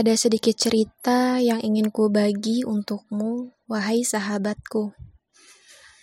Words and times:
Ada 0.00 0.16
sedikit 0.16 0.56
cerita 0.56 1.36
yang 1.44 1.60
ingin 1.60 1.92
ku 1.92 2.08
bagi 2.08 2.64
untukmu, 2.64 3.52
wahai 3.68 4.00
sahabatku. 4.00 4.96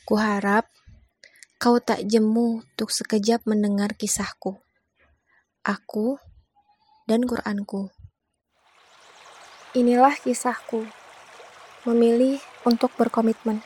Kuharap 0.05 0.69
kau 1.57 1.81
tak 1.81 2.05
jemu 2.05 2.61
untuk 2.61 2.93
sekejap 2.93 3.41
mendengar 3.49 3.97
kisahku. 3.97 4.61
Aku 5.65 6.21
dan 7.09 7.25
Quranku. 7.25 7.89
Inilah 9.73 10.13
kisahku. 10.21 10.85
Memilih 11.89 12.37
untuk 12.69 12.93
berkomitmen. 13.01 13.65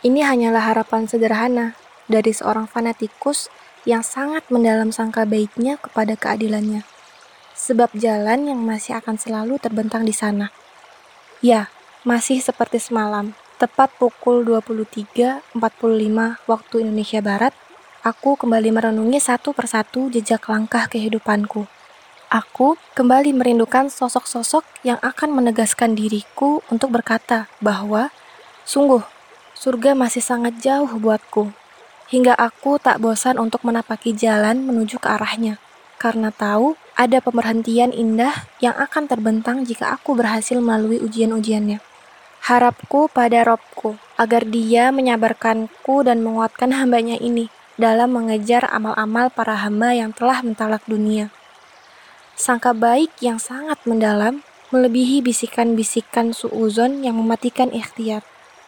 Ini 0.00 0.24
hanyalah 0.24 0.72
harapan 0.72 1.04
sederhana 1.04 1.76
dari 2.08 2.32
seorang 2.32 2.64
fanatikus 2.64 3.52
yang 3.84 4.00
sangat 4.00 4.48
mendalam 4.48 4.88
sangka 4.88 5.28
baiknya 5.28 5.76
kepada 5.76 6.16
keadilannya 6.16 6.80
sebab 7.70 7.94
jalan 7.94 8.50
yang 8.50 8.58
masih 8.66 8.98
akan 8.98 9.14
selalu 9.14 9.62
terbentang 9.62 10.02
di 10.02 10.10
sana. 10.10 10.50
Ya, 11.38 11.70
masih 12.02 12.42
seperti 12.42 12.82
semalam, 12.82 13.38
tepat 13.62 13.94
pukul 13.94 14.42
23.45 14.42 15.54
waktu 16.50 16.74
Indonesia 16.82 17.22
Barat, 17.22 17.54
aku 18.02 18.34
kembali 18.34 18.74
merenungi 18.74 19.22
satu 19.22 19.54
persatu 19.54 20.10
jejak 20.10 20.50
langkah 20.50 20.90
kehidupanku. 20.90 21.70
Aku 22.26 22.74
kembali 22.98 23.38
merindukan 23.38 23.86
sosok-sosok 23.86 24.66
yang 24.82 24.98
akan 24.98 25.30
menegaskan 25.30 25.94
diriku 25.94 26.66
untuk 26.74 26.90
berkata 26.90 27.46
bahwa 27.62 28.10
sungguh 28.66 29.06
surga 29.54 29.94
masih 29.94 30.22
sangat 30.22 30.58
jauh 30.58 30.90
buatku. 30.98 31.54
Hingga 32.10 32.34
aku 32.34 32.82
tak 32.82 32.98
bosan 32.98 33.38
untuk 33.38 33.62
menapaki 33.62 34.10
jalan 34.10 34.66
menuju 34.66 34.98
ke 34.98 35.06
arahnya 35.06 35.62
karena 36.00 36.32
tahu 36.32 36.80
ada 37.00 37.24
pemerhentian 37.24 37.96
indah 37.96 38.44
yang 38.60 38.76
akan 38.76 39.08
terbentang 39.08 39.64
jika 39.64 39.96
aku 39.96 40.12
berhasil 40.12 40.60
melalui 40.60 41.00
ujian-ujiannya. 41.00 41.80
Harapku 42.44 43.08
pada 43.08 43.40
Robku 43.40 43.96
agar 44.20 44.44
dia 44.44 44.92
menyabarkanku 44.92 46.04
dan 46.04 46.20
menguatkan 46.20 46.76
hambanya 46.76 47.16
ini 47.16 47.48
dalam 47.80 48.12
mengejar 48.12 48.68
amal-amal 48.68 49.32
para 49.32 49.56
hamba 49.64 49.96
yang 49.96 50.12
telah 50.12 50.44
mentalak 50.44 50.84
dunia. 50.84 51.32
Sangka 52.36 52.76
baik 52.76 53.16
yang 53.24 53.40
sangat 53.40 53.80
mendalam 53.88 54.44
melebihi 54.68 55.24
bisikan-bisikan 55.24 56.36
suuzon 56.36 57.00
yang 57.00 57.16
mematikan 57.16 57.72
ikhtiar. 57.72 58.20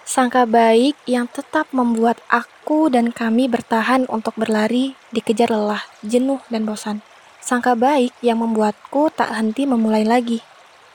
Sangka 0.09 0.49
baik 0.49 0.97
yang 1.05 1.29
tetap 1.29 1.69
membuat 1.77 2.17
aku 2.33 2.89
dan 2.89 3.13
kami 3.13 3.45
bertahan 3.45 4.09
untuk 4.09 4.35
berlari 4.41 4.97
dikejar 5.13 5.53
lelah, 5.53 5.85
jenuh, 6.01 6.41
dan 6.49 6.65
bosan. 6.65 7.12
Sangka 7.43 7.75
baik 7.75 8.15
yang 8.23 8.39
membuatku 8.39 9.11
tak 9.11 9.35
henti 9.35 9.67
memulai 9.67 10.07
lagi. 10.07 10.47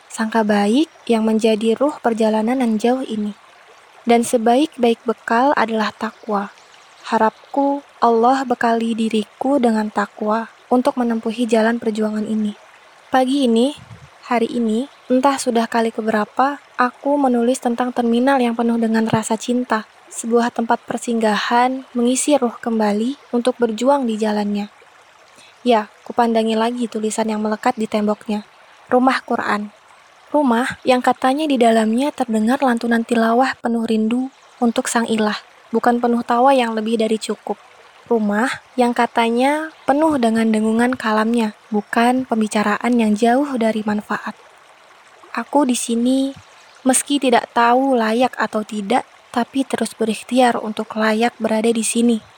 Sangka 0.07 0.47
baik 0.47 0.87
yang 1.03 1.27
menjadi 1.27 1.75
ruh 1.75 1.99
perjalanan 1.99 2.63
yang 2.63 2.79
jauh 2.79 3.03
ini. 3.03 3.35
Dan 4.07 4.23
sebaik-baik 4.23 5.03
bekal 5.03 5.51
adalah 5.59 5.91
takwa. 5.91 6.55
Harapku 7.03 7.83
Allah 7.99 8.47
bekali 8.47 8.95
diriku 8.95 9.59
dengan 9.59 9.91
takwa 9.91 10.47
untuk 10.71 10.95
menempuhi 10.95 11.43
jalan 11.43 11.83
perjuangan 11.83 12.23
ini. 12.23 12.55
Pagi 13.11 13.43
ini, 13.43 13.75
hari 14.23 14.47
ini, 14.47 14.87
entah 15.11 15.35
sudah 15.35 15.67
kali 15.67 15.91
keberapa, 15.91 16.63
aku 16.79 17.19
menulis 17.19 17.59
tentang 17.59 17.91
terminal 17.91 18.39
yang 18.39 18.55
penuh 18.55 18.79
dengan 18.79 19.03
rasa 19.11 19.35
cinta, 19.35 19.83
sebuah 20.07 20.55
tempat 20.55 20.79
persinggahan 20.87 21.83
mengisi 21.91 22.39
ruh 22.39 22.55
kembali 22.55 23.19
untuk 23.35 23.59
berjuang 23.59 24.07
di 24.07 24.15
jalannya. 24.15 24.71
Ya, 25.67 25.91
kupandangi 26.07 26.55
lagi 26.55 26.87
tulisan 26.87 27.27
yang 27.27 27.43
melekat 27.43 27.75
di 27.75 27.83
temboknya. 27.83 28.47
Rumah 28.87 29.19
Quran. 29.27 29.75
Rumah 30.31 30.79
yang 30.87 31.03
katanya 31.03 31.43
di 31.43 31.59
dalamnya 31.59 32.15
terdengar 32.15 32.63
lantunan 32.63 33.03
tilawah 33.03 33.59
penuh 33.59 33.83
rindu 33.83 34.31
untuk 34.63 34.87
sang 34.87 35.03
ilah, 35.03 35.35
bukan 35.75 35.99
penuh 35.99 36.23
tawa 36.23 36.55
yang 36.55 36.71
lebih 36.71 36.95
dari 36.95 37.19
cukup. 37.19 37.59
Rumah 38.07 38.47
yang 38.79 38.95
katanya 38.95 39.75
penuh 39.83 40.15
dengan 40.15 40.47
dengungan 40.47 40.95
kalamnya, 40.95 41.59
bukan 41.67 42.23
pembicaraan 42.23 42.95
yang 42.95 43.11
jauh 43.11 43.59
dari 43.59 43.83
manfaat. 43.83 44.31
Aku 45.35 45.67
di 45.67 45.75
sini, 45.75 46.31
meski 46.87 47.19
tidak 47.19 47.51
tahu 47.51 47.99
layak 47.99 48.31
atau 48.39 48.63
tidak, 48.63 49.03
tapi 49.35 49.67
terus 49.67 49.91
berikhtiar 49.91 50.55
untuk 50.55 50.87
layak 50.95 51.35
berada 51.35 51.67
di 51.67 51.83
sini 51.83 52.36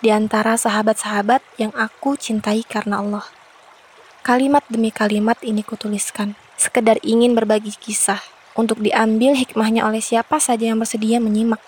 di 0.00 0.08
antara 0.08 0.56
sahabat-sahabat 0.56 1.44
yang 1.60 1.72
aku 1.76 2.16
cintai 2.16 2.64
karena 2.64 3.00
Allah. 3.04 3.24
Kalimat 4.20 4.64
demi 4.68 4.92
kalimat 4.92 5.36
ini 5.40 5.64
kutuliskan, 5.64 6.36
sekedar 6.56 7.00
ingin 7.00 7.32
berbagi 7.32 7.72
kisah 7.72 8.20
untuk 8.56 8.80
diambil 8.84 9.32
hikmahnya 9.32 9.84
oleh 9.84 10.04
siapa 10.04 10.36
saja 10.40 10.68
yang 10.72 10.80
bersedia 10.80 11.20
menyimak, 11.20 11.60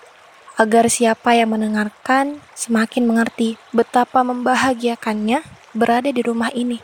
agar 0.57 0.85
siapa 0.89 1.33
yang 1.33 1.53
mendengarkan 1.53 2.37
semakin 2.53 3.09
mengerti 3.09 3.57
betapa 3.73 4.21
membahagiakannya 4.21 5.41
berada 5.73 6.09
di 6.13 6.21
rumah 6.21 6.53
ini. 6.53 6.77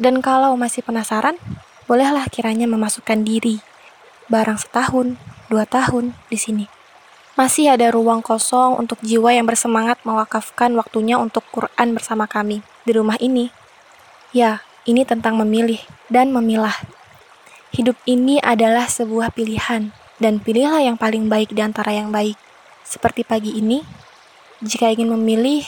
Dan 0.00 0.24
kalau 0.24 0.56
masih 0.56 0.80
penasaran, 0.80 1.36
bolehlah 1.84 2.24
kiranya 2.32 2.64
memasukkan 2.64 3.20
diri 3.28 3.60
barang 4.32 4.56
setahun, 4.56 5.20
dua 5.52 5.68
tahun 5.68 6.16
di 6.32 6.40
sini. 6.40 6.81
Masih 7.32 7.72
ada 7.72 7.88
ruang 7.88 8.20
kosong 8.20 8.76
untuk 8.76 9.00
jiwa 9.00 9.32
yang 9.32 9.48
bersemangat 9.48 9.96
mewakafkan 10.04 10.68
waktunya 10.76 11.16
untuk 11.16 11.40
Quran 11.48 11.96
bersama 11.96 12.28
kami 12.28 12.60
di 12.84 12.92
rumah 12.92 13.16
ini. 13.24 13.48
Ya, 14.36 14.60
ini 14.84 15.08
tentang 15.08 15.40
memilih 15.40 15.80
dan 16.12 16.28
memilah. 16.28 16.76
Hidup 17.72 17.96
ini 18.04 18.36
adalah 18.44 18.84
sebuah 18.84 19.32
pilihan, 19.32 19.96
dan 20.20 20.44
pilihlah 20.44 20.84
yang 20.84 21.00
paling 21.00 21.32
baik 21.32 21.56
di 21.56 21.64
antara 21.64 21.96
yang 21.96 22.12
baik. 22.12 22.36
Seperti 22.84 23.24
pagi 23.24 23.56
ini, 23.56 23.80
jika 24.60 24.92
ingin 24.92 25.08
memilih, 25.16 25.64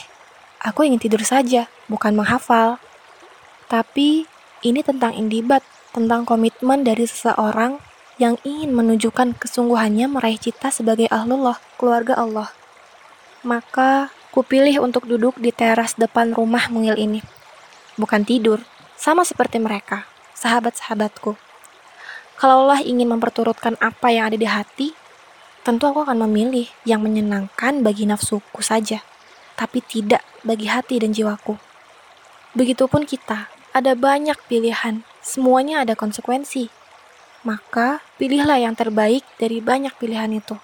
aku 0.61 0.85
ingin 0.85 1.01
tidur 1.01 1.25
saja, 1.25 1.65
bukan 1.89 2.13
menghafal. 2.13 2.77
Tapi 3.65 4.29
ini 4.61 4.85
tentang 4.85 5.17
indibat, 5.17 5.65
tentang 5.97 6.29
komitmen 6.29 6.85
dari 6.85 7.09
seseorang 7.09 7.81
yang 8.15 8.39
ingin 8.47 8.71
menunjukkan 8.71 9.35
kesungguhannya 9.35 10.07
meraih 10.07 10.39
cita 10.39 10.71
sebagai 10.71 11.11
ahlullah, 11.11 11.59
keluarga 11.75 12.15
Allah. 12.15 12.47
Maka 13.43 14.15
kupilih 14.31 14.79
untuk 14.79 15.03
duduk 15.07 15.35
di 15.35 15.51
teras 15.51 15.99
depan 15.99 16.31
rumah 16.31 16.71
mungil 16.71 16.95
ini. 16.95 17.19
Bukan 17.99 18.23
tidur, 18.23 18.63
sama 18.95 19.27
seperti 19.27 19.59
mereka, 19.59 20.07
sahabat-sahabatku. 20.35 21.35
Kalau 22.35 22.67
Allah 22.67 22.83
ingin 22.83 23.11
memperturutkan 23.11 23.79
apa 23.79 24.11
yang 24.11 24.31
ada 24.31 24.37
di 24.39 24.47
hati, 24.47 24.87
tentu 25.63 25.87
aku 25.87 26.03
akan 26.03 26.27
memilih 26.27 26.67
yang 26.83 27.03
menyenangkan 27.03 27.83
bagi 27.83 28.07
nafsuku 28.07 28.59
saja, 28.59 29.03
tapi 29.59 29.79
tidak 29.83 30.23
bagi 30.43 30.67
hati 30.67 30.99
dan 30.99 31.15
jiwaku. 31.15 31.55
Begitupun 32.55 33.03
kita, 33.03 33.51
ada 33.75 33.91
banyak 33.95 34.39
pilihan, 34.47 35.03
semuanya 35.19 35.83
ada 35.83 35.95
konsekuensi 35.95 36.84
maka 37.45 38.01
pilihlah 38.17 38.57
yang 38.57 38.73
terbaik 38.73 39.21
dari 39.37 39.61
banyak 39.61 39.93
pilihan 39.95 40.33
itu. 40.33 40.57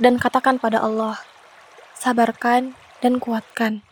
Dan 0.00 0.18
katakan 0.18 0.58
pada 0.58 0.82
Allah, 0.82 1.20
sabarkan 1.94 2.74
dan 2.98 3.22
kuatkan. 3.22 3.84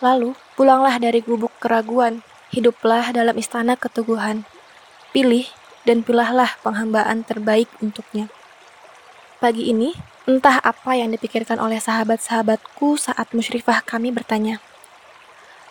Lalu 0.00 0.34
pulanglah 0.56 0.96
dari 0.96 1.20
gubuk 1.20 1.52
keraguan, 1.60 2.24
hiduplah 2.50 3.12
dalam 3.12 3.36
istana 3.36 3.76
keteguhan. 3.76 4.48
Pilih 5.12 5.46
dan 5.84 6.00
pilahlah 6.00 6.56
penghambaan 6.64 7.22
terbaik 7.22 7.68
untuknya. 7.84 8.32
Pagi 9.38 9.68
ini, 9.68 9.92
entah 10.24 10.60
apa 10.60 10.96
yang 10.96 11.12
dipikirkan 11.12 11.60
oleh 11.60 11.80
sahabat-sahabatku 11.80 12.96
saat 12.96 13.32
musyrifah 13.36 13.84
kami 13.84 14.12
bertanya. 14.12 14.60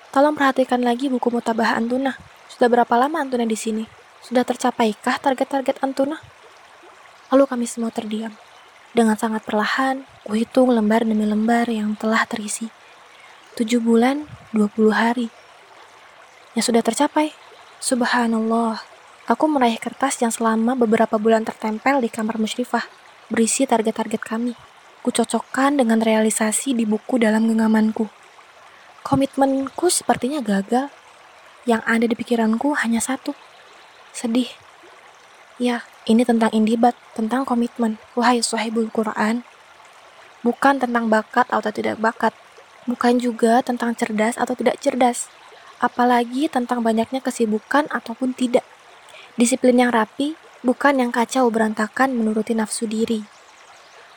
Tolong 0.09 0.33
perhatikan 0.33 0.81
lagi 0.81 1.05
buku 1.05 1.29
mutabah 1.29 1.77
Antuna. 1.77 2.17
Sudah 2.49 2.65
berapa 2.65 2.93
lama 2.97 3.21
Antuna 3.21 3.45
di 3.45 3.53
sini? 3.53 3.98
Sudah 4.19 4.43
tercapaikah 4.45 5.17
target-target 5.17 5.81
Antuna? 5.81 6.19
Lalu 7.29 7.43
kami 7.45 7.65
semua 7.65 7.93
terdiam. 7.93 8.33
Dengan 8.89 9.13
sangat 9.13 9.45
perlahan, 9.45 10.01
kuhitung 10.25 10.73
lembar 10.73 11.05
demi 11.05 11.25
lembar 11.25 11.69
yang 11.69 11.93
telah 11.93 12.25
terisi. 12.25 12.73
Tujuh 13.53 13.77
bulan, 13.77 14.25
dua 14.49 14.65
puluh 14.65 14.93
hari. 14.97 15.29
Yang 16.57 16.73
sudah 16.73 16.81
tercapai. 16.81 17.31
Subhanallah, 17.79 18.81
aku 19.29 19.45
meraih 19.45 19.77
kertas 19.77 20.19
yang 20.19 20.33
selama 20.33 20.73
beberapa 20.73 21.15
bulan 21.21 21.45
tertempel 21.45 22.01
di 22.01 22.09
kamar 22.09 22.41
musyrifah, 22.41 22.83
berisi 23.29 23.63
target-target 23.69 24.19
kami. 24.19 24.57
Kucocokkan 24.99 25.79
dengan 25.79 26.03
realisasi 26.03 26.75
di 26.75 26.83
buku 26.83 27.21
dalam 27.21 27.47
genggamanku. 27.47 28.09
Komitmenku 28.99 29.87
sepertinya 29.87 30.43
gagal. 30.43 30.91
Yang 31.63 31.81
ada 31.87 32.05
di 32.09 32.15
pikiranku 32.17 32.75
hanya 32.83 32.99
satu, 32.99 33.31
sedih. 34.11 34.49
Ya, 35.59 35.83
ini 36.07 36.23
tentang 36.23 36.49
indibat, 36.55 36.95
tentang 37.13 37.43
komitmen. 37.43 37.99
Wahai 38.15 38.39
sahibul 38.39 38.87
Quran, 38.87 39.43
bukan 40.41 40.79
tentang 40.79 41.11
bakat 41.11 41.45
atau 41.51 41.71
tidak 41.71 41.99
bakat, 41.99 42.31
bukan 42.87 43.19
juga 43.19 43.59
tentang 43.59 43.91
cerdas 43.93 44.39
atau 44.39 44.55
tidak 44.55 44.79
cerdas, 44.79 45.27
apalagi 45.83 46.47
tentang 46.47 46.79
banyaknya 46.79 47.19
kesibukan 47.19 47.91
ataupun 47.91 48.31
tidak. 48.31 48.63
Disiplin 49.35 49.79
yang 49.79 49.91
rapi 49.91 50.35
bukan 50.63 50.99
yang 50.99 51.11
kacau 51.11 51.47
berantakan 51.47 52.11
menuruti 52.15 52.51
nafsu 52.51 52.87
diri. 52.87 53.23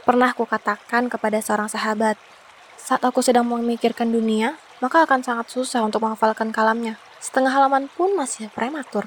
Pernah 0.02 0.34
aku 0.34 0.50
katakan 0.50 1.06
kepada 1.06 1.38
seorang 1.38 1.70
sahabat, 1.70 2.18
saat 2.74 3.02
aku 3.06 3.22
sedang 3.22 3.46
memikirkan 3.46 4.10
dunia, 4.10 4.58
maka 4.82 5.06
akan 5.06 5.22
sangat 5.22 5.46
susah 5.54 5.86
untuk 5.86 6.02
menghafalkan 6.02 6.50
kalamnya. 6.50 6.98
Setengah 7.22 7.54
halaman 7.54 7.86
pun 7.86 8.18
masih 8.18 8.50
prematur. 8.50 9.06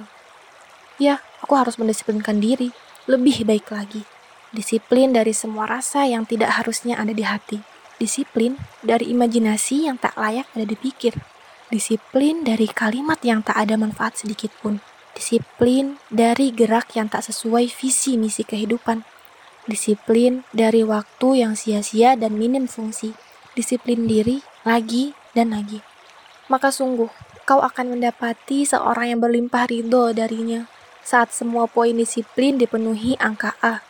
Ya, 0.96 1.20
aku 1.44 1.60
harus 1.60 1.76
mendisiplinkan 1.76 2.40
diri. 2.40 2.72
Lebih 3.06 3.44
baik 3.44 3.68
lagi. 3.68 4.08
Disiplin 4.56 5.12
dari 5.12 5.36
semua 5.36 5.68
rasa 5.68 6.08
yang 6.08 6.24
tidak 6.24 6.56
harusnya 6.56 6.96
ada 6.96 7.12
di 7.12 7.28
hati. 7.28 7.60
Disiplin 8.00 8.56
dari 8.80 9.12
imajinasi 9.12 9.92
yang 9.92 10.00
tak 10.00 10.16
layak 10.16 10.48
ada 10.56 10.64
dipikir. 10.64 11.20
Disiplin 11.68 12.48
dari 12.48 12.72
kalimat 12.72 13.20
yang 13.28 13.44
tak 13.44 13.60
ada 13.60 13.76
manfaat 13.76 14.24
sedikit 14.24 14.56
pun. 14.64 14.80
Disiplin 15.12 16.00
dari 16.08 16.56
gerak 16.56 16.96
yang 16.96 17.12
tak 17.12 17.28
sesuai 17.28 17.68
visi 17.68 18.16
misi 18.16 18.48
kehidupan. 18.48 19.04
Disiplin 19.68 20.48
dari 20.56 20.88
waktu 20.88 21.44
yang 21.44 21.60
sia-sia 21.60 22.16
dan 22.16 22.40
minim 22.40 22.72
fungsi. 22.72 23.12
Disiplin 23.52 24.08
diri 24.08 24.40
lagi 24.64 25.12
dan 25.36 25.52
lagi. 25.52 25.84
Maka 26.48 26.72
sungguh, 26.72 27.12
kau 27.44 27.60
akan 27.60 28.00
mendapati 28.00 28.64
seorang 28.64 29.12
yang 29.12 29.20
berlimpah 29.20 29.68
ridho 29.68 30.16
darinya 30.16 30.72
saat 31.06 31.30
semua 31.30 31.70
poin 31.70 31.94
disiplin 31.94 32.58
dipenuhi 32.58 33.14
angka 33.22 33.54
A, 33.62 33.86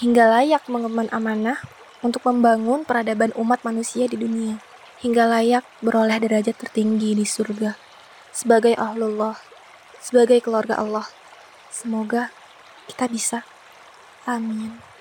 hingga 0.00 0.24
layak 0.32 0.64
mengemban 0.72 1.12
amanah 1.12 1.60
untuk 2.00 2.24
membangun 2.24 2.88
peradaban 2.88 3.36
umat 3.36 3.60
manusia 3.68 4.08
di 4.08 4.16
dunia, 4.16 4.56
hingga 5.04 5.28
layak 5.28 5.68
beroleh 5.84 6.16
derajat 6.16 6.56
tertinggi 6.56 7.12
di 7.12 7.28
surga. 7.28 7.76
Sebagai 8.32 8.72
Allah, 8.80 9.36
sebagai 10.00 10.40
keluarga 10.40 10.80
Allah, 10.80 11.04
semoga 11.68 12.32
kita 12.88 13.04
bisa. 13.12 13.44
Amin. 14.24 14.97